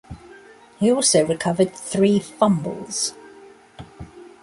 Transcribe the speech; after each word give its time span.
He 0.79 0.91
also 0.91 1.23
recovered 1.27 1.75
three 1.75 2.17
fumbles. 2.17 3.13